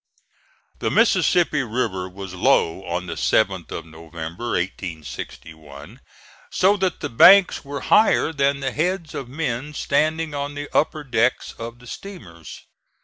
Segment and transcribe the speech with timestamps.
[0.79, 5.99] The Mississippi River was low on the 7th of November, 1861,
[6.49, 11.03] so that the banks were higher than the heads of men standing on the upper
[11.03, 12.61] decks of the steamers.